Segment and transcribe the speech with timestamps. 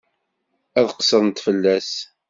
[0.79, 1.91] Ad qeṣṣrent fell-as.